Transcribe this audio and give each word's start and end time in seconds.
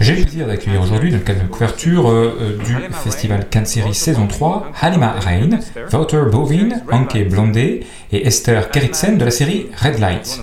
J'ai 0.00 0.16
le 0.16 0.22
plaisir 0.22 0.46
d'accueillir 0.46 0.80
aujourd'hui, 0.80 1.10
dans 1.10 1.18
le 1.18 1.22
cadre 1.22 1.42
de 1.42 1.48
couverture 1.48 2.08
euh, 2.08 2.34
euh, 2.40 2.64
du 2.64 2.74
festival 3.04 3.46
Cannes 3.50 3.66
Series 3.66 3.92
saison 3.92 4.26
3, 4.26 4.72
Halima 4.80 5.16
Rein, 5.20 5.50
Wouter 5.92 6.22
Bovin, 6.32 6.70
Anke 6.90 7.28
Blondé 7.28 7.84
et 8.10 8.26
Esther 8.26 8.70
Gerritsen 8.72 9.18
de 9.18 9.26
la 9.26 9.30
série 9.30 9.66
Red 9.76 9.98
Light. 9.98 10.40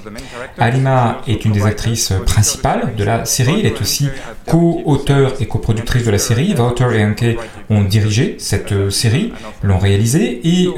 Halima 0.60 1.24
est 1.28 1.46
une 1.46 1.52
des 1.52 1.66
actrices 1.66 2.14
principales 2.28 2.94
de 2.96 3.04
la 3.04 3.26
série, 3.26 3.62
elle 3.62 3.66
est 3.66 3.82
aussi 3.82 4.10
co-auteur 4.46 5.34
et 5.40 5.48
coproductrice 5.48 6.06
de 6.06 6.12
la 6.12 6.20
série. 6.20 6.54
Wouter 6.54 6.90
et 6.94 7.04
Anke 7.04 7.40
ont 7.72 7.82
dirigé 7.82 8.36
cette 8.38 8.72
euh, 8.72 8.92
série, 8.92 9.34
l'ont 9.64 9.80
réalisée 9.80 10.42
et 10.48 10.70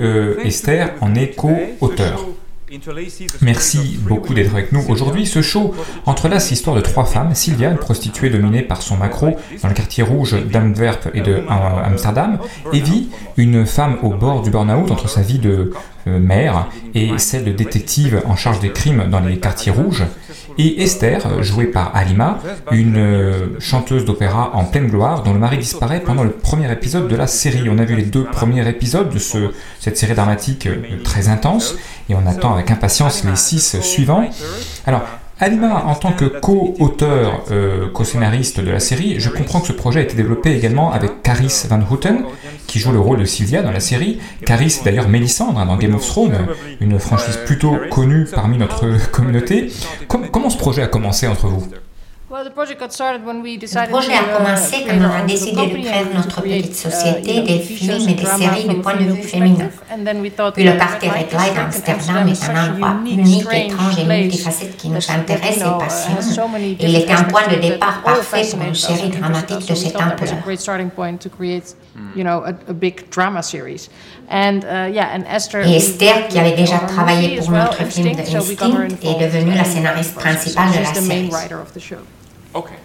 Esther 0.45 0.93
en 1.01 1.13
est 1.15 1.35
co-auteur. 1.35 2.25
Merci 3.41 3.99
beaucoup 4.01 4.33
d'être 4.33 4.53
avec 4.53 4.71
nous 4.71 4.83
aujourd'hui. 4.89 5.25
Ce 5.25 5.41
show 5.41 5.73
entrelace 6.05 6.51
l'histoire 6.51 6.75
de 6.75 6.81
trois 6.81 7.05
femmes. 7.05 7.33
Sylvia, 7.33 7.71
une 7.71 7.77
prostituée 7.77 8.29
dominée 8.29 8.61
par 8.61 8.81
son 8.81 8.97
macro 8.97 9.37
dans 9.61 9.69
le 9.69 9.73
quartier 9.73 10.03
rouge 10.03 10.35
d'Antwerp 10.51 11.09
et 11.13 11.21
de 11.21 11.43
euh. 11.49 12.71
Evie, 12.73 13.09
une 13.37 13.65
femme 13.65 13.97
au 14.03 14.09
bord 14.09 14.43
du 14.43 14.51
burn-out 14.51 14.91
entre 14.91 15.09
sa 15.09 15.21
vie 15.21 15.39
de 15.39 15.71
euh, 16.07 16.19
mère 16.19 16.67
et 16.93 17.17
celle 17.17 17.43
de 17.43 17.51
détective 17.51 18.21
en 18.25 18.35
charge 18.35 18.59
des 18.59 18.71
crimes 18.71 19.09
dans 19.09 19.19
les 19.19 19.37
quartiers 19.39 19.71
rouges. 19.71 20.03
Et 20.57 20.83
Esther, 20.83 21.41
jouée 21.43 21.67
par 21.67 21.95
Alima, 21.95 22.39
une 22.71 22.97
euh, 22.97 23.59
chanteuse 23.59 24.05
d'opéra 24.05 24.51
en 24.53 24.65
pleine 24.65 24.87
gloire 24.87 25.23
dont 25.23 25.33
le 25.33 25.39
mari 25.39 25.57
disparaît 25.57 26.01
pendant 26.01 26.23
le 26.23 26.31
premier 26.31 26.71
épisode 26.71 27.07
de 27.07 27.15
la 27.15 27.27
série. 27.27 27.69
On 27.69 27.77
a 27.79 27.85
vu 27.85 27.95
les 27.95 28.03
deux 28.03 28.25
premiers 28.25 28.67
épisodes 28.67 29.09
de 29.09 29.19
ce, 29.19 29.51
cette 29.79 29.97
série 29.97 30.15
dramatique 30.15 30.67
très 31.03 31.29
intense 31.29 31.75
et 32.09 32.15
on 32.15 32.25
attend 32.25 32.53
avec 32.53 32.71
impatience 32.71 33.23
les 33.23 33.35
six 33.35 33.79
suivants. 33.81 34.27
Alors, 34.85 35.03
Alima, 35.41 35.85
en 35.85 35.95
tant 35.95 36.11
que 36.11 36.25
co-auteur, 36.25 37.45
euh, 37.49 37.89
co-scénariste 37.93 38.59
de 38.59 38.71
la 38.71 38.81
série, 38.81 39.21
je 39.21 39.29
comprends 39.29 39.61
que 39.61 39.67
ce 39.67 39.71
projet 39.73 40.01
a 40.01 40.03
été 40.03 40.15
développé 40.15 40.53
également 40.53 40.91
avec 40.91 41.23
Caris 41.23 41.63
Van 41.69 41.79
Houten, 41.89 42.25
qui 42.67 42.77
joue 42.79 42.91
le 42.91 42.99
rôle 42.99 43.19
de 43.19 43.25
Sylvia 43.25 43.61
dans 43.61 43.71
la 43.71 43.79
série. 43.79 44.19
Caris, 44.45 44.81
d'ailleurs 44.83 45.07
Mélissandre 45.07 45.57
hein, 45.57 45.65
dans 45.65 45.77
Game 45.77 45.95
of 45.95 46.05
Thrones, 46.05 46.47
une 46.81 46.99
franchise 46.99 47.39
plutôt 47.45 47.77
connue 47.89 48.25
parmi 48.25 48.57
notre 48.57 49.11
communauté. 49.11 49.71
comment 50.07 50.49
ce 50.49 50.57
projet 50.57 50.81
a 50.81 50.87
commencé 50.87 51.25
entre 51.25 51.47
vous? 51.47 51.65
Le 52.31 53.89
projet 53.89 54.13
a 54.13 54.37
commencé 54.37 54.85
quand 54.87 54.97
on 54.99 55.11
a 55.11 55.21
décidé 55.25 55.65
de 55.65 55.81
créer 55.83 56.05
notre 56.13 56.41
petite 56.41 56.75
société 56.75 57.41
des 57.41 57.59
films 57.59 58.07
et 58.07 58.13
des 58.13 58.25
séries 58.25 58.67
du 58.67 58.75
point 58.75 58.95
de 58.95 59.03
vue 59.05 59.23
féminin. 59.23 59.69
Puis 60.53 60.63
le 60.63 60.73
quartier 60.73 61.09
Red 61.09 61.33
Light 61.33 61.55
d'Amsterdam 61.55 62.27
est 62.27 62.49
un 62.49 62.69
endroit 62.69 62.95
unique, 63.09 63.47
étrange 63.51 63.97
et 63.99 64.03
multifacette 64.05 64.77
qui 64.77 64.89
nous 64.89 65.11
intéresse 65.11 65.57
et 65.57 65.79
passionne. 65.79 66.17
Il 66.79 66.95
était 66.95 67.13
un 67.13 67.23
point 67.23 67.47
de 67.47 67.55
départ 67.55 68.03
parfait 68.03 68.45
pour 68.51 68.61
une 68.61 68.75
série 68.75 69.09
dramatique 69.09 69.67
de 69.67 69.73
cette 69.75 69.95
ampleur. 69.95 70.29
Et 75.65 75.75
Esther, 75.75 76.27
qui 76.27 76.39
avait 76.39 76.55
déjà 76.55 76.77
travaillé 76.79 77.39
pour 77.39 77.51
notre 77.51 77.83
film 77.85 78.15
de 78.15 78.21
Instinct, 78.21 78.87
est 79.01 79.19
devenue 79.25 79.55
la 79.55 79.63
scénariste 79.63 80.13
principale 80.13 80.69
de 80.71 80.77
la 80.77 80.93
série. 80.93 81.29
Okay, 82.55 82.78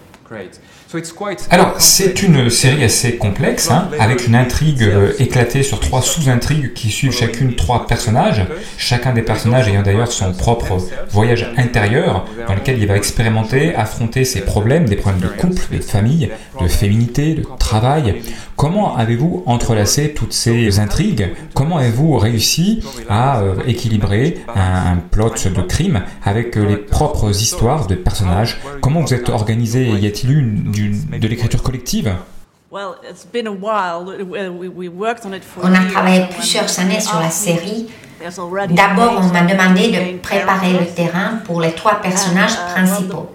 Alors, 1.50 1.74
c'est 1.78 2.22
une 2.22 2.48
série 2.48 2.84
assez 2.84 3.16
complexe, 3.16 3.70
hein, 3.70 3.90
avec 3.98 4.26
une 4.26 4.34
intrigue 4.34 4.82
euh, 4.82 5.12
éclatée 5.18 5.62
sur 5.62 5.80
trois 5.80 6.02
sous-intrigues 6.02 6.72
qui 6.72 6.90
suivent 6.90 7.12
chacune 7.12 7.56
trois 7.56 7.86
personnages, 7.86 8.46
chacun 8.78 9.12
des 9.12 9.22
personnages 9.22 9.68
ayant 9.68 9.82
d'ailleurs 9.82 10.10
son 10.10 10.32
propre 10.32 10.78
voyage 11.10 11.52
intérieur 11.56 12.26
dans 12.48 12.54
lequel 12.54 12.78
il 12.78 12.86
va 12.86 12.96
expérimenter, 12.96 13.74
affronter 13.74 14.24
ses 14.24 14.42
problèmes, 14.42 14.88
des 14.88 14.96
problèmes 14.96 15.20
de 15.20 15.28
couple, 15.28 15.62
de 15.76 15.80
famille, 15.82 16.30
de 16.60 16.68
féminité, 16.68 17.34
de 17.34 17.44
travail. 17.58 18.22
Comment 18.56 18.96
avez-vous 18.96 19.42
entrelacé 19.46 20.14
toutes 20.14 20.32
ces 20.32 20.78
intrigues? 20.78 21.34
Comment 21.54 21.78
avez-vous 21.78 22.16
réussi 22.16 22.82
à 23.08 23.40
euh, 23.40 23.56
équilibrer 23.66 24.38
un, 24.54 24.96
plot 25.10 25.34
de 25.54 25.62
crime 25.62 26.02
avec 26.22 26.56
euh, 26.56 26.66
les 26.66 26.76
propres 26.76 27.30
histoires 27.30 27.86
de 27.88 27.94
personnages? 27.96 28.60
Comment 28.80 29.00
vous 29.00 29.12
êtes 29.12 29.28
organisé 29.28 29.88
Y 29.88 30.13
a-t-il 30.14 30.30
eu 30.30 30.38
une, 30.38 31.18
de 31.18 31.28
l'écriture 31.28 31.62
collective 31.62 32.14
on 35.62 35.74
a 35.74 35.84
travaillé 35.92 36.26
plusieurs 36.28 36.80
années 36.80 37.00
sur 37.00 37.20
la 37.20 37.30
série. 37.30 37.86
D'abord, 38.70 39.20
on 39.22 39.32
m'a 39.32 39.42
demandé 39.42 39.92
de 39.92 40.18
préparer 40.18 40.72
le 40.72 40.86
terrain 40.86 41.38
pour 41.44 41.60
les 41.60 41.70
trois 41.72 42.00
personnages 42.00 42.54
uh, 42.54 42.72
principaux. 42.74 43.30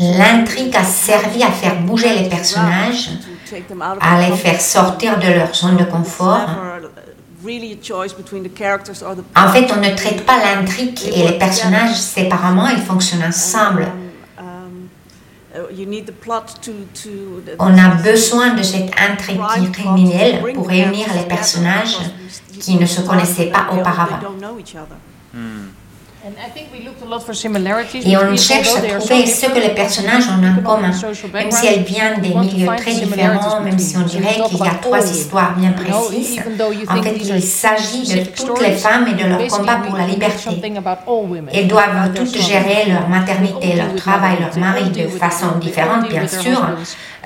L'intrigue 0.00 0.74
a 0.76 0.82
servi 0.82 1.44
à 1.44 1.52
faire 1.52 1.80
bouger 1.82 2.18
les 2.18 2.28
personnages, 2.28 3.10
à 4.00 4.20
les 4.20 4.36
faire 4.36 4.60
sortir 4.60 5.20
de 5.20 5.28
leur 5.28 5.54
zone 5.54 5.76
de 5.76 5.84
confort. 5.84 6.48
En 9.36 9.48
fait, 9.52 9.72
on 9.72 9.80
ne 9.80 9.94
traite 9.94 10.26
pas 10.26 10.38
l'intrigue 10.38 10.98
et 11.14 11.28
les 11.28 11.38
personnages 11.38 11.94
séparément, 11.94 12.68
ils 12.68 12.82
fonctionnent 12.82 13.24
ensemble. 13.24 13.86
On 17.58 17.78
a 17.78 17.88
besoin 18.02 18.54
de 18.54 18.62
cette 18.62 18.90
intrigue 18.98 19.72
criminelle 19.72 20.42
pour 20.54 20.68
réunir 20.68 21.06
les 21.14 21.26
personnages 21.28 21.98
qui 22.60 22.76
ne 22.76 22.86
se 22.86 23.02
connaissaient 23.02 23.50
pas 23.50 23.68
auparavant. 23.72 24.18
Et 28.06 28.16
on 28.16 28.36
cherche 28.36 28.68
à 28.76 28.98
trouver 28.98 29.26
ce 29.26 29.46
que 29.46 29.58
les 29.60 29.74
personnages 29.74 30.24
ont 30.28 30.42
en 30.42 30.62
commun, 30.62 30.90
même 31.34 31.50
si 31.50 31.66
elles 31.66 31.82
viennent 31.82 32.20
des 32.20 32.30
milieux 32.34 32.66
très 32.76 32.92
différents, 32.94 33.60
même 33.60 33.78
si 33.78 33.96
on 33.96 34.02
dirait 34.02 34.40
qu'il 34.48 34.58
y 34.58 34.62
a 34.66 34.74
trois 34.80 35.00
histoires 35.10 35.54
bien 35.56 35.72
précises. 35.72 36.40
En 36.88 37.02
fait, 37.02 37.16
il 37.22 37.42
s'agit 37.42 38.02
de 38.14 38.24
toutes 38.30 38.60
les 38.62 38.72
femmes 38.72 39.06
et 39.08 39.22
de 39.22 39.28
leur 39.28 39.46
combat 39.48 39.76
pour 39.86 39.96
la 39.96 40.06
liberté. 40.06 40.50
Elles 41.52 41.68
doivent 41.68 42.12
toutes 42.14 42.38
gérer 42.40 42.86
leur 42.88 43.08
maternité, 43.08 43.74
leur 43.76 43.94
travail, 43.94 44.36
leur 44.40 44.56
mari 44.58 44.90
de 44.90 45.06
façon 45.08 45.58
différente, 45.60 46.08
bien 46.08 46.26
sûr. 46.26 46.60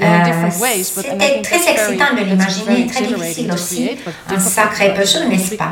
Euh, 0.00 0.04
c'était 0.50 1.42
très 1.42 1.56
excitant 1.72 2.14
de 2.16 2.24
l'imaginer, 2.24 2.86
très 2.86 3.04
difficile 3.04 3.52
aussi. 3.52 3.90
Un 4.30 4.38
sacré 4.38 4.94
jeu, 5.04 5.24
n'est-ce 5.28 5.54
pas? 5.56 5.70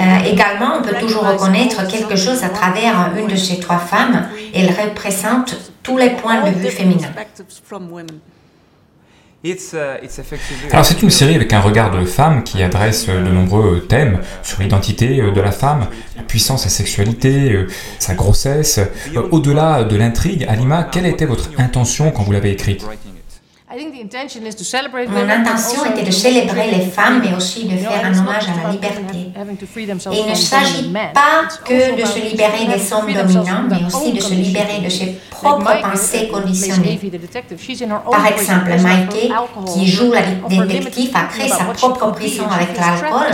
euh, 0.00 0.32
Également, 0.32 0.78
on 0.78 0.82
peut 0.82 0.96
toujours 1.00 1.24
reconnaître 1.28 1.86
quelque 1.86 2.16
chose 2.16 2.35
à 2.42 2.48
travers 2.48 3.12
une 3.16 3.28
de 3.28 3.36
ces 3.36 3.58
trois 3.60 3.78
femmes. 3.78 4.28
Elle 4.54 4.68
représente 4.68 5.56
tous 5.82 5.98
les 5.98 6.10
points 6.10 6.42
de 6.42 6.50
vue 6.50 6.68
féminins. 6.68 7.12
Uh, 9.44 9.52
Alors 10.72 10.84
c'est 10.84 11.02
une 11.02 11.10
série 11.10 11.36
avec 11.36 11.52
un 11.52 11.60
regard 11.60 11.92
de 11.92 12.04
femme 12.04 12.42
qui 12.42 12.62
adresse 12.64 13.06
de 13.06 13.30
nombreux 13.30 13.86
thèmes 13.88 14.20
sur 14.42 14.60
l'identité 14.60 15.18
de 15.18 15.40
la 15.40 15.52
femme, 15.52 15.86
la 16.16 16.22
puissance, 16.22 16.64
sa 16.64 16.68
sexualité, 16.68 17.52
euh, 17.52 17.68
sa 18.00 18.14
grossesse. 18.14 18.80
Au-delà 19.30 19.84
de 19.84 19.94
l'intrigue, 19.94 20.46
Alima, 20.48 20.84
quelle 20.84 21.06
était 21.06 21.26
votre 21.26 21.50
intention 21.58 22.10
quand 22.10 22.24
vous 22.24 22.32
l'avez 22.32 22.50
écrite? 22.50 22.84
Mon 25.08 25.28
intention 25.28 25.84
était 25.84 26.02
de 26.02 26.10
célébrer 26.10 26.70
les 26.70 26.86
femmes, 26.86 27.20
mais 27.22 27.34
aussi 27.36 27.64
de 27.64 27.76
faire 27.76 28.04
un 28.04 28.18
hommage 28.18 28.44
à 28.48 28.66
la 28.66 28.72
liberté. 28.72 29.18
Et 30.12 30.20
il 30.20 30.30
ne 30.30 30.34
s'agit 30.34 30.92
pas 31.12 31.46
que 31.64 32.00
de 32.00 32.06
se 32.06 32.18
libérer 32.18 32.66
des 32.66 32.92
hommes 32.92 33.12
dominants, 33.12 33.64
mais 33.68 33.84
aussi 33.86 34.12
de 34.12 34.20
se 34.20 34.34
libérer 34.34 34.80
de 34.82 34.88
ses 34.88 35.18
propres 35.30 35.80
pensées 35.82 36.28
conditionnées. 36.28 36.98
Par 38.10 38.26
exemple, 38.26 38.70
Maike, 38.82 39.32
qui 39.74 39.86
joue 39.86 40.12
la 40.12 40.22
détective, 40.48 41.10
a 41.14 41.24
créé 41.24 41.48
sa 41.48 41.64
propre 41.64 42.12
prison 42.12 42.46
avec 42.48 42.78
l'alcool 42.78 43.28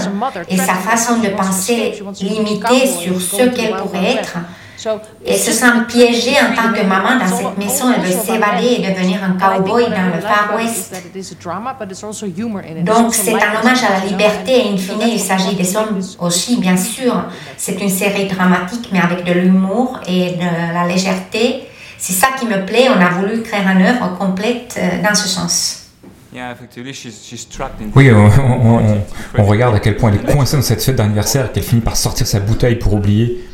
et 0.49 0.57
sa 0.57 0.75
façon 0.75 1.19
de 1.19 1.29
penser 1.29 1.95
limitée 2.21 2.87
sur 2.87 3.21
ce 3.21 3.49
qu'elle 3.49 3.77
pourrait 3.77 4.15
être 4.15 4.39
et 5.25 5.37
se 5.37 5.53
sent 5.53 5.67
piégée 5.89 6.37
en 6.41 6.55
tant 6.55 6.73
que 6.73 6.85
maman 6.85 7.19
dans 7.19 7.27
cette 7.27 7.59
maison. 7.59 7.93
Elle 7.95 8.03
veut 8.03 8.13
s'évader 8.13 8.79
et 8.79 8.91
devenir 8.91 9.21
un 9.23 9.33
cowboy 9.33 9.85
dans 9.85 10.15
le 10.15 10.21
Far 10.21 10.53
West. 10.57 10.95
Donc 12.85 13.15
c'est 13.15 13.35
un 13.35 13.61
hommage 13.61 13.83
à 13.85 14.01
la 14.01 14.07
liberté 14.07 14.67
et 14.67 14.73
in 14.73 14.77
fine 14.77 15.01
il 15.03 15.21
s'agit 15.21 15.55
des 15.55 15.77
hommes 15.77 16.01
aussi, 16.21 16.59
bien 16.59 16.77
sûr. 16.77 17.25
C'est 17.57 17.81
une 17.81 17.89
série 17.89 18.27
dramatique 18.27 18.89
mais 18.93 19.01
avec 19.01 19.25
de 19.25 19.33
l'humour 19.33 20.01
et 20.07 20.33
de 20.33 20.75
la 20.75 20.87
légèreté. 20.87 21.69
C'est 21.99 22.13
ça 22.15 22.29
qui 22.39 22.47
me 22.47 22.67
plaît. 22.67 22.89
On 22.89 23.01
a 23.01 23.11
voulu 23.11 23.43
créer 23.43 23.61
une 23.61 23.83
œuvre 23.83 24.19
complète 24.19 24.77
euh, 24.77 25.03
dans 25.09 25.15
ce 25.15 25.29
sens. 25.29 25.83
Oui, 27.95 28.11
on, 28.11 28.99
on, 29.39 29.45
regarde 29.45 29.77
à 29.77 29.81
quel 29.81 29.97
point 29.97 30.11
elle 30.11 30.29
est 30.29 30.33
coincée 30.33 30.57
dans 30.57 30.63
cette 30.63 30.83
fête 30.83 30.97
d'anniversaire 30.97 31.53
qu'elle 31.53 31.63
finit 31.63 31.83
par 31.83 31.97
sortir 31.97 32.27
sa 32.27 32.41
bouteille 32.41 32.77
pour 32.77 32.95
oublier. 32.95 33.45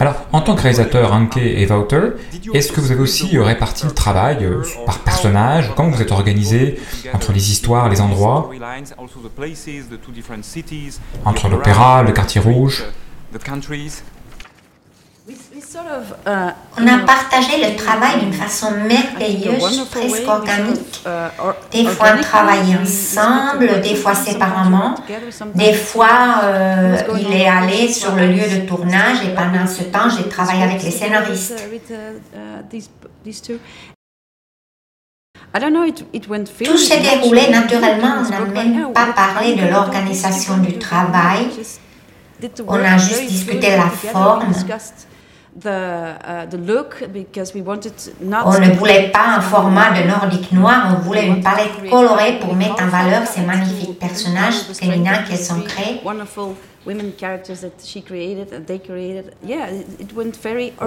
Alors, 0.00 0.26
en 0.32 0.40
tant 0.40 0.54
que 0.54 0.62
réalisateur, 0.62 1.12
Anke 1.12 1.36
et 1.38 1.66
Wouter, 1.66 2.12
est-ce 2.54 2.72
que 2.72 2.80
vous 2.80 2.92
avez 2.92 3.00
aussi 3.00 3.36
euh, 3.36 3.42
réparti 3.42 3.86
le 3.86 3.92
travail 3.92 4.44
euh, 4.44 4.62
par 4.86 5.00
personnage? 5.00 5.72
Comment 5.76 5.90
vous 5.90 6.02
êtes 6.02 6.12
organisé 6.12 6.80
entre 7.12 7.32
les 7.32 7.50
histoires, 7.50 7.88
les 7.88 8.00
endroits, 8.00 8.50
entre 11.24 11.48
l'opéra, 11.48 12.02
le 12.02 12.12
quartier 12.12 12.40
rouge? 12.40 12.84
On 16.76 16.86
a 16.86 16.98
partagé 17.06 17.70
le 17.70 17.76
travail 17.76 18.20
d'une 18.20 18.32
façon 18.32 18.70
merveilleuse, 18.72 19.86
presque 19.90 20.28
organique. 20.28 21.00
Des 21.70 21.84
fois, 21.86 22.08
on 22.18 22.20
travaillait 22.20 22.78
ensemble, 22.80 23.80
des 23.80 23.94
fois 23.94 24.14
séparément. 24.14 24.94
Des 25.54 25.72
fois, 25.72 26.40
euh, 26.44 26.96
il 27.18 27.32
est 27.34 27.48
allé 27.48 27.88
sur 27.88 28.14
le 28.14 28.26
lieu 28.26 28.48
de 28.48 28.66
tournage 28.66 29.18
et 29.24 29.34
pendant 29.34 29.66
ce 29.66 29.84
temps, 29.84 30.08
j'ai 30.16 30.28
travaillé 30.28 30.62
avec 30.62 30.82
les 30.82 30.90
scénaristes. 30.90 31.54
Tout 36.64 36.76
s'est 36.76 37.00
déroulé 37.00 37.48
naturellement, 37.50 38.16
on 38.18 38.28
n'a 38.28 38.40
même 38.40 38.92
pas 38.92 39.06
parlé 39.14 39.54
de 39.54 39.66
l'organisation 39.66 40.58
du 40.58 40.78
travail. 40.78 41.48
On 42.66 42.74
a 42.74 42.98
juste 42.98 43.26
discuté 43.26 43.76
la 43.76 43.88
forme. 43.88 44.52
Uh, 45.64 46.46
on 48.44 48.60
ne 48.60 48.74
voulait 48.76 49.08
pas 49.10 49.26
un 49.36 49.40
format 49.40 49.90
de 49.90 50.06
nordique 50.06 50.52
noir, 50.52 50.94
on 50.96 51.00
voulait 51.00 51.26
une 51.26 51.42
palette 51.42 51.90
colorée 51.90 52.38
pour 52.40 52.54
mettre 52.54 52.80
en 52.82 52.86
valeur 52.86 53.26
ces 53.26 53.40
magnifiques 53.40 53.98
personnages 53.98 54.54
féminins 54.74 55.22
qu'elles 55.28 55.52
ont 55.52 55.60
créés. 55.62 56.00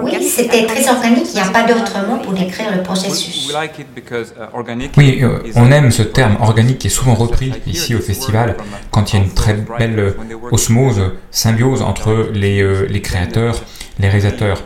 Oui, 0.02 0.22
c'était 0.22 0.66
très 0.66 0.88
organique, 0.88 1.26
il 1.28 1.34
n'y 1.34 1.40
a 1.40 1.50
pas 1.50 1.62
d'autre 1.62 2.06
mot 2.08 2.18
pour 2.18 2.32
décrire 2.32 2.74
le 2.74 2.82
processus. 2.82 3.48
Uh, 3.48 4.88
oui, 4.96 5.20
euh, 5.22 5.38
on 5.54 5.70
aime 5.70 5.90
ce 5.90 6.02
terme 6.02 6.36
organique 6.40 6.78
qui 6.78 6.88
est 6.88 6.90
souvent 6.90 7.14
repris 7.14 7.52
ici 7.66 7.94
au 7.94 8.00
festival 8.00 8.56
quand 8.90 9.12
il 9.12 9.18
y 9.18 9.22
a 9.22 9.24
une 9.24 9.32
très 9.32 9.54
belle 9.54 10.14
osmose, 10.50 11.12
symbiose 11.30 11.82
entre 11.82 12.30
les, 12.32 12.62
euh, 12.62 12.86
les 12.88 13.00
créateurs 13.00 13.62
les 13.98 14.08
réalisateurs. 14.08 14.62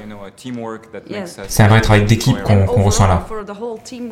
C'est 1.48 1.62
un 1.62 1.68
vrai 1.68 1.80
travail 1.80 2.04
d'équipe 2.04 2.42
qu'on 2.42 2.82
ressent 2.82 3.06
là. 3.06 3.26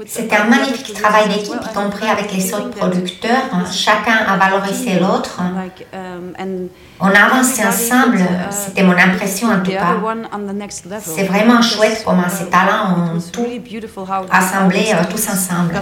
C'était 0.07 0.37
un 0.37 0.45
magnifique 0.45 0.95
travail 0.95 1.29
d'équipe, 1.29 1.61
y 1.71 1.75
compris 1.75 2.07
avec 2.09 2.33
les 2.33 2.55
autres 2.55 2.71
producteurs. 2.71 3.43
Chacun 3.73 4.25
a 4.27 4.37
valorisé 4.37 4.99
l'autre. 4.99 5.41
Um, 5.93 6.69
On 7.01 7.09
a 7.09 7.19
avancé 7.19 7.65
ensemble, 7.67 8.19
uh, 8.19 8.53
c'était 8.53 8.85
mon 8.85 8.97
impression 8.97 9.49
en 9.49 9.61
tout 9.63 9.73
cas. 9.73 9.97
C'est 11.01 11.25
vraiment 11.25 11.61
chouette 11.61 12.03
comment 12.05 12.29
ces 12.29 12.49
talents 12.49 13.15
ont 13.15 13.21
tout 13.33 13.47
assemblé 14.31 14.93
euh, 14.93 15.03
tous 15.11 15.29
ensemble. 15.29 15.75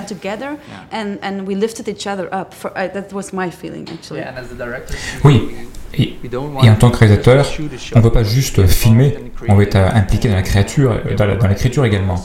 Oui, 5.22 5.54
et, 5.98 6.16
en 6.36 6.74
tant 6.74 6.90
que 6.90 6.98
réalisateur, 6.98 7.46
on 7.94 7.98
ne 7.98 8.02
peut 8.02 8.12
pas 8.12 8.22
juste 8.22 8.66
filmer, 8.66 9.16
on 9.48 9.54
veut 9.54 9.64
être 9.64 9.76
impliqué 9.76 10.28
dans 10.28 10.36
la 10.36 10.42
créature, 10.42 10.98
dans 11.16 11.48
l'écriture 11.48 11.84
également. 11.84 12.16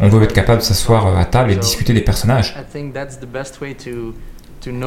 On 0.00 0.08
veut 0.08 0.22
être 0.22 0.32
capable 0.32 0.60
de 0.60 0.64
s'asseoir 0.64 1.16
à 1.16 1.24
table 1.24 1.50
et 1.50 1.56
discuter 1.56 1.92
des 1.92 2.00
personnages. 2.00 2.56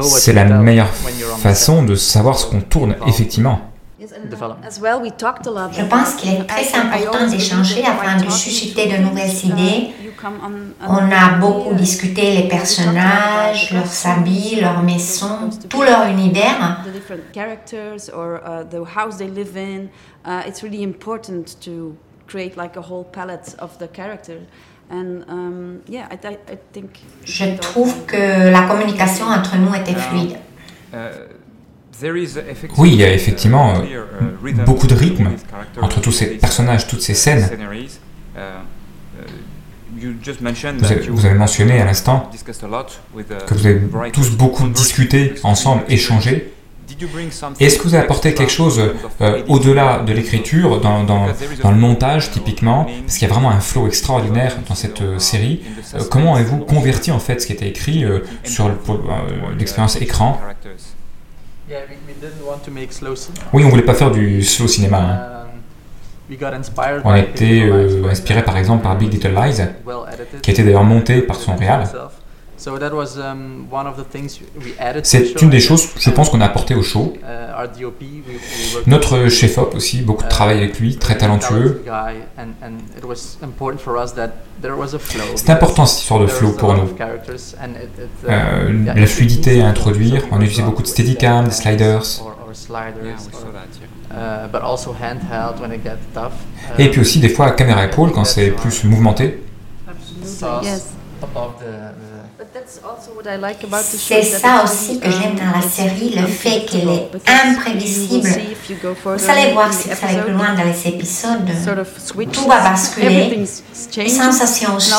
C'est 0.02 0.32
la 0.32 0.44
meilleure 0.44 0.92
façon 1.38 1.82
de 1.82 1.94
savoir 1.94 2.38
ce 2.38 2.46
qu'on 2.46 2.60
tourne 2.60 2.96
effectivement. 3.06 3.60
Je 4.00 5.84
pense 5.84 6.14
qu'il 6.14 6.32
est 6.32 6.44
très 6.44 6.78
important 6.78 7.26
d'échanger 7.26 7.84
afin 7.84 8.16
de 8.24 8.30
susciter 8.30 8.86
de 8.86 8.98
nouvelles 8.98 9.44
idées. 9.44 9.88
On 10.86 11.10
a 11.10 11.38
beaucoup 11.40 11.74
discuté 11.74 12.36
les 12.36 12.48
personnages, 12.48 13.72
leurs 13.72 14.06
habits, 14.06 14.60
leurs 14.60 14.82
maisons, 14.82 15.50
tout 15.68 15.82
leur 15.82 16.06
univers. 16.06 16.84
Je 27.24 27.56
trouve 27.56 28.06
que 28.06 28.50
la 28.50 28.62
communication 28.62 29.26
entre 29.26 29.56
nous 29.56 29.74
était 29.74 29.94
fluide. 29.94 30.38
Uh, 30.90 31.37
oui, 32.76 32.90
il 32.92 32.96
y 32.96 33.04
a 33.04 33.12
effectivement 33.12 33.74
euh, 33.74 34.52
beaucoup 34.64 34.86
de 34.86 34.94
rythme 34.94 35.30
entre 35.80 36.00
tous 36.00 36.12
ces 36.12 36.26
personnages, 36.26 36.86
toutes 36.86 37.02
ces 37.02 37.14
scènes. 37.14 37.48
Vous 41.10 41.26
avez, 41.26 41.34
mentionné 41.34 41.80
à 41.80 41.84
l'instant 41.84 42.30
que 43.46 43.54
vous 43.54 43.66
avez 43.66 44.12
tous 44.12 44.30
beaucoup 44.30 44.68
discuté 44.68 45.34
ensemble, 45.42 45.82
échangé. 45.88 46.52
Est-ce 47.60 47.78
que 47.78 47.82
vous 47.82 47.94
avez 47.94 48.04
apporté 48.04 48.32
quelque 48.32 48.50
chose 48.50 48.80
euh, 49.20 49.42
au-delà 49.48 49.98
de 49.98 50.12
l'écriture, 50.12 50.80
dans, 50.80 51.04
le 51.04 51.76
montage 51.76 52.30
typiquement? 52.30 52.86
Parce 53.02 53.18
qu'il 53.18 53.28
y 53.28 53.30
a 53.30 53.34
vraiment 53.34 53.50
un 53.50 53.60
flow 53.60 53.86
extraordinaire 53.86 54.56
dans 54.68 54.74
cette 54.74 55.02
euh, 55.02 55.18
série. 55.18 55.62
comment 56.10 56.36
avez-vous 56.36 56.58
converti 56.58 57.10
en 57.10 57.18
fait 57.18 57.40
ce 57.40 57.46
qui 57.46 57.52
était 57.52 57.68
écrit 57.68 58.04
sur 58.44 58.70
l'expérience 59.58 60.00
écran? 60.00 60.40
Oui, 63.52 63.64
on 63.64 63.68
voulait 63.68 63.82
pas 63.82 63.94
faire 63.94 64.10
du 64.10 64.42
slow 64.42 64.66
cinéma. 64.66 64.98
Hein. 64.98 65.38
On 67.04 67.10
a 67.10 67.18
été 67.18 67.62
euh, 67.62 68.08
inspiré 68.10 68.42
par 68.42 68.56
exemple 68.56 68.82
par 68.82 68.96
Big 68.96 69.12
Little 69.12 69.34
Lies, 69.34 69.62
qui 70.42 70.50
a 70.50 70.52
été 70.52 70.62
d'ailleurs 70.62 70.84
monté 70.84 71.22
par 71.22 71.36
son 71.36 71.56
réal. 71.56 71.84
Um, 72.66 73.66
C'est 75.04 75.42
une 75.42 75.50
des 75.50 75.60
choses, 75.60 75.90
je 75.98 76.10
pense, 76.10 76.28
qu'on 76.28 76.40
a 76.40 76.46
apporté 76.46 76.74
au 76.74 76.82
show. 76.82 77.14
Uh, 77.22 77.76
Notre 78.86 79.28
chef-op 79.28 79.74
aussi, 79.76 80.02
beaucoup 80.02 80.24
de 80.24 80.28
travail 80.28 80.58
avec 80.58 80.78
lui, 80.80 80.96
très 80.96 81.16
talentueux. 81.16 81.84
C'est 85.36 85.50
important 85.50 85.86
cette 85.86 86.00
histoire 86.00 86.20
de 86.20 86.26
flow 86.26 86.52
pour 86.52 86.74
nous. 86.74 86.88
Uh, 86.88 88.28
euh, 88.28 88.94
la 88.94 89.06
fluidité 89.06 89.62
à 89.62 89.68
introduire, 89.68 90.24
on 90.32 90.40
a 90.40 90.42
utilisé 90.42 90.62
beaucoup 90.62 90.82
de 90.82 90.88
steadicam, 90.88 91.44
des 91.44 91.52
sliders. 91.52 92.02
Et 96.78 96.88
puis 96.90 97.00
aussi 97.00 97.20
des 97.20 97.28
fois 97.28 97.50
caméra 97.52 97.84
épaule 97.84 98.10
quand 98.10 98.24
c'est 98.24 98.50
plus 98.50 98.84
mouvementé. 98.84 99.42
C'est 103.82 104.22
ça 104.22 104.64
aussi 104.64 105.00
que 105.00 105.10
j'aime 105.10 105.34
dans 105.34 105.58
la 105.58 105.62
série, 105.62 106.14
le 106.14 106.26
fait 106.26 106.64
qu'elle 106.66 106.88
est 106.88 107.10
imprévisible. 107.26 108.28
Vous 109.04 109.30
allez 109.30 109.52
voir 109.52 109.72
si 109.72 109.88
vous 109.88 109.94
allez 110.02 110.22
plus 110.22 110.32
loin 110.32 110.54
dans 110.54 110.64
les 110.64 110.88
épisodes, 110.88 111.46
tout 112.32 112.48
va 112.48 112.60
basculer. 112.60 113.46
Les 113.96 114.08
sensations 114.08 114.76
aussi. 114.76 114.92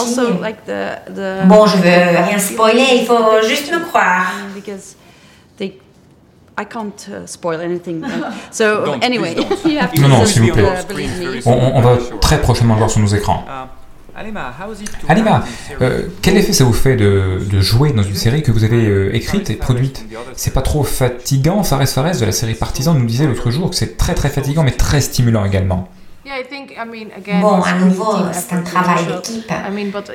Bon, 1.46 1.66
je 1.66 1.78
veux 1.78 2.24
rien 2.28 2.40
spoiler, 2.40 2.86
il 2.96 3.06
faut 3.06 3.48
juste 3.48 3.72
me 3.72 3.80
croire. 3.86 4.34
I 6.60 6.66
can't 6.66 7.08
uh, 7.08 7.26
spoil 7.26 7.62
anything. 7.62 8.04
So 8.52 8.92
anyway, 9.02 9.34
non, 9.98 10.10
non, 10.10 10.26
s'il 10.26 10.42
vous 10.42 10.52
plaît. 10.52 11.42
On, 11.46 11.54
on, 11.54 11.80
va 11.80 11.98
très 12.20 12.42
prochainement 12.42 12.76
voir 12.76 12.90
sur 12.90 13.00
nos 13.00 13.08
écrans. 13.08 13.46
Alima, 15.08 15.44
euh, 15.82 16.08
quel 16.22 16.38
effet 16.38 16.54
ça 16.54 16.64
vous 16.64 16.74
fait 16.74 16.96
de, 16.96 17.40
de, 17.50 17.62
jouer 17.62 17.92
dans 17.92 18.04
une 18.04 18.16
série 18.16 18.44
que 18.44 18.52
vous 18.52 18.64
avez 18.64 18.86
euh, 18.86 19.16
écrite 19.16 19.50
et 19.50 19.56
produite 19.56 20.06
C'est 20.36 20.54
pas 20.54 20.62
trop 20.62 20.84
fatigant 20.84 21.64
Fares 21.64 21.88
Fares 21.88 22.18
de 22.18 22.26
la 22.26 22.32
série 22.32 22.54
Partisan 22.54 22.94
nous 22.94 23.06
disait 23.06 23.28
l'autre 23.28 23.52
jour 23.52 23.70
que 23.70 23.76
c'est 23.76 23.98
très 23.98 24.16
très 24.16 24.30
fatigant 24.30 24.64
mais 24.64 24.72
très 24.72 25.02
stimulant 25.02 25.46
également. 25.46 25.90
Bon, 27.42 27.62
à 27.62 27.74
nouveau, 27.74 28.14
c'est 28.34 28.54
un 28.54 28.62
travail 28.62 29.04
d'équipe. 29.06 29.52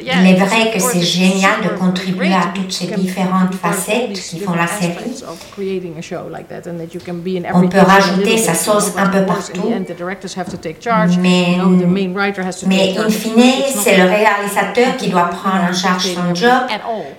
Il 0.00 0.09
est 0.30 0.35
vrai 0.37 0.71
que 0.73 0.78
c'est 0.78 1.00
génial 1.00 1.61
de 1.62 1.71
contribuer 1.71 2.33
à 2.33 2.52
toutes 2.54 2.71
ces 2.73 2.87
différentes 2.87 3.54
facettes 3.54 4.12
qui 4.12 4.38
font 4.38 4.54
la 4.54 4.66
série. 4.68 5.25
On 7.52 7.68
peut 7.68 7.78
rajouter 7.78 8.38
sa 8.38 8.54
sauce 8.54 8.92
un 8.97 9.09
peu 9.09 9.25
partout, 9.26 9.73
mais, 11.18 11.59
mais 12.66 12.97
in 12.97 13.11
fine, 13.11 13.52
c'est 13.75 13.97
le 13.97 14.04
réalisateur 14.04 14.97
qui 14.97 15.09
doit 15.09 15.30
prendre 15.30 15.64
en 15.68 15.73
charge 15.73 16.14
son 16.14 16.35
job, 16.35 16.62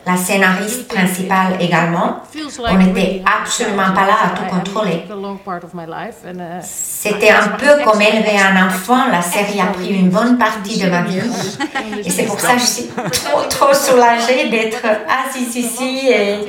la 0.06 0.16
scénariste 0.16 0.88
principale 0.88 1.58
également. 1.60 2.22
On 2.60 2.78
n'était 2.78 3.22
absolument 3.26 3.92
pas 3.94 4.06
là 4.06 4.16
à 4.26 4.30
tout 4.38 4.46
contrôler. 4.56 5.04
Uh, 6.26 6.62
C'était 6.62 7.30
un 7.32 7.50
peu 7.50 7.84
comme 7.84 8.02
élever 8.02 8.38
un 8.40 8.68
enfant 8.68 8.85
la 8.94 9.22
série 9.22 9.60
a 9.60 9.68
pris 9.68 9.90
une 9.90 10.10
bonne 10.10 10.38
partie 10.38 10.80
de 10.80 10.90
ma 10.90 11.02
vie. 11.02 11.20
Et 12.04 12.10
c'est 12.10 12.24
pour 12.24 12.40
ça 12.40 12.54
que 12.54 12.60
je 12.60 12.66
suis 12.66 12.88
trop, 12.88 13.42
trop 13.50 13.74
soulagée 13.74 14.50
d'être 14.50 14.84
assise 14.86 15.56
ici 15.56 16.10
et 16.10 16.40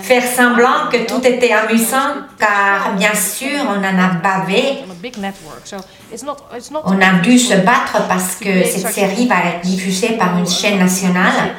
faire 0.00 0.22
semblant 0.24 0.88
que 0.90 1.06
tout 1.06 1.24
était 1.24 1.52
amusant, 1.52 2.26
car 2.38 2.94
bien 2.96 3.14
sûr, 3.14 3.60
on 3.68 3.78
en 3.78 3.98
a 3.98 4.08
bavé. 4.22 4.78
On 6.84 7.00
a 7.00 7.12
dû 7.22 7.38
se 7.38 7.54
battre 7.54 8.06
parce 8.08 8.36
que 8.36 8.64
cette 8.64 8.88
série 8.92 9.26
va 9.28 9.36
être 9.50 9.60
diffusée 9.62 10.16
par 10.16 10.36
une 10.38 10.48
chaîne 10.48 10.78
nationale. 10.78 11.54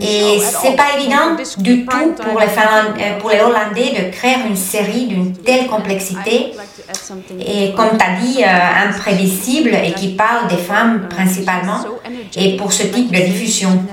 Et 0.00 0.38
c'est 0.40 0.76
pas 0.76 0.96
évident 0.98 1.36
du 1.58 1.84
tout 1.86 2.12
pour 2.22 2.38
les, 2.40 2.46
euh, 2.46 3.18
pour 3.18 3.30
les 3.30 3.40
Hollandais 3.40 3.90
de 3.98 4.10
créer 4.10 4.36
une 4.48 4.56
série 4.56 5.06
d'une 5.06 5.32
telle 5.36 5.66
complexité 5.66 6.52
et, 7.40 7.72
comme 7.74 7.98
tu 7.98 8.04
as 8.04 8.20
dit, 8.20 8.42
euh, 8.44 8.88
imprévisible 8.88 9.74
et 9.74 9.92
qui 9.92 10.14
parle 10.14 10.46
des 10.48 10.56
femmes 10.56 11.08
principalement 11.08 11.80
et 12.36 12.56
pour 12.56 12.72
ce 12.72 12.84
type 12.84 13.10
de 13.10 13.20
diffusion. 13.20 13.84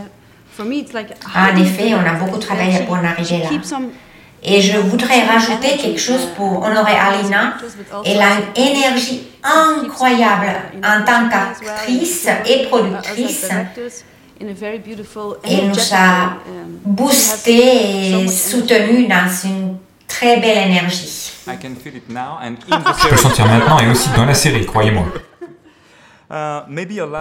En 0.59 1.55
effet, 1.59 1.93
on 1.95 2.07
a 2.07 2.13
beaucoup 2.13 2.37
travaillé 2.37 2.79
pour 2.85 2.95
en 2.95 3.03
arriver 3.03 3.39
là. 3.39 3.49
Et 4.43 4.59
je 4.61 4.77
voudrais 4.77 5.21
rajouter 5.23 5.77
quelque 5.77 5.99
chose 5.99 6.27
pour 6.35 6.63
honorer 6.63 6.93
Alina. 6.93 7.55
Elle 8.05 8.21
a 8.21 8.29
une 8.57 8.63
énergie 8.63 9.27
incroyable 9.43 10.51
en 10.83 11.03
tant 11.05 11.29
qu'actrice 11.29 12.27
et 12.47 12.65
productrice. 12.67 13.47
Et 15.45 15.67
nous 15.67 15.93
a 15.93 16.25
um, 16.25 16.79
boosté 16.85 18.21
et 18.23 18.27
soutenu 18.27 19.07
dans 19.07 19.29
une 19.43 19.77
très 20.07 20.39
belle 20.39 20.69
énergie. 20.69 21.31
Je 22.67 23.07
peux 23.07 23.11
le 23.11 23.17
sentir 23.17 23.47
maintenant 23.47 23.79
et 23.79 23.89
aussi 23.89 24.09
dans 24.15 24.25
la 24.25 24.33
série, 24.33 24.65
croyez-moi. 24.65 25.05
Uh, 26.31 26.63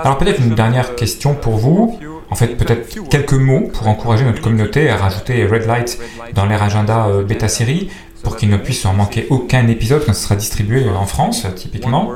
Alors 0.04 0.18
peut-être 0.18 0.38
une 0.38 0.54
dernière 0.54 0.94
question 0.94 1.34
pour 1.34 1.56
vous. 1.56 1.98
En 2.30 2.36
fait, 2.36 2.56
peut-être 2.56 3.08
quelques 3.08 3.32
mots 3.32 3.68
pour 3.72 3.88
encourager 3.88 4.24
notre 4.24 4.40
communauté 4.40 4.88
à 4.88 4.96
rajouter 4.96 5.44
Red 5.44 5.66
Light 5.66 5.98
dans 6.32 6.46
leur 6.46 6.62
agenda 6.62 7.08
euh, 7.08 7.24
bêta 7.24 7.48
série 7.48 7.90
pour 8.22 8.36
qu'il 8.36 8.50
ne 8.50 8.56
puisse 8.56 8.84
en 8.86 8.92
manquer 8.92 9.26
aucun 9.30 9.66
épisode 9.66 10.04
quand 10.06 10.12
ce 10.12 10.22
sera 10.22 10.36
distribué 10.36 10.88
en 10.88 11.06
France, 11.06 11.44
typiquement. 11.56 12.12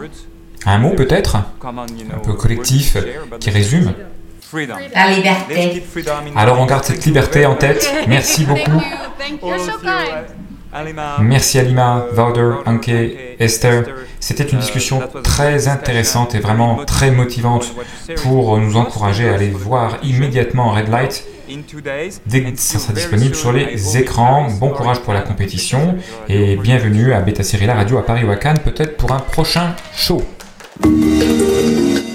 Un 0.66 0.78
mot 0.78 0.90
peut-être, 0.90 1.36
un 1.64 2.18
peu 2.22 2.34
collectif, 2.34 2.96
qui 3.40 3.50
résume. 3.50 3.92
La 4.94 5.10
liberté. 5.10 5.82
Alors 6.36 6.60
on 6.60 6.66
garde 6.66 6.84
cette 6.84 7.04
liberté 7.04 7.46
en 7.46 7.54
tête. 7.54 7.90
Merci 8.08 8.44
beaucoup. 8.44 8.82
Merci 11.20 11.58
Alima, 11.60 12.06
Wouter, 12.16 12.50
Anke, 12.66 12.90
Esther. 13.38 13.84
C'était 14.18 14.44
une 14.44 14.58
discussion 14.58 15.02
très 15.22 15.68
intéressante 15.68 16.34
et 16.34 16.40
vraiment 16.40 16.84
très 16.84 17.10
motivante 17.10 17.72
pour 18.22 18.58
nous 18.58 18.76
encourager 18.76 19.28
à 19.28 19.34
aller 19.34 19.50
voir 19.50 19.98
immédiatement 20.02 20.72
Red 20.72 20.88
Light. 20.88 21.24
dès 22.26 22.42
que 22.42 22.58
ça 22.58 22.78
sera 22.78 22.92
disponible 22.92 23.34
sur 23.34 23.52
les 23.52 23.96
écrans. 23.98 24.48
Bon 24.58 24.70
courage 24.70 25.00
pour 25.00 25.12
la 25.12 25.20
compétition 25.20 25.96
et 26.28 26.56
bienvenue 26.56 27.12
à 27.12 27.20
Beta 27.20 27.42
Série 27.42 27.66
La 27.66 27.74
Radio 27.74 27.98
à 27.98 28.06
Paris 28.06 28.24
ou 28.24 28.30
à 28.30 28.36
Cannes, 28.36 28.58
peut-être 28.58 28.96
pour 28.96 29.12
un 29.12 29.20
prochain 29.20 29.76
show. 29.94 30.22